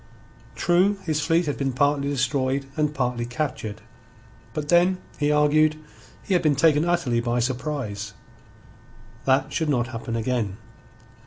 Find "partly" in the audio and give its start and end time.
1.73-2.07, 2.91-3.23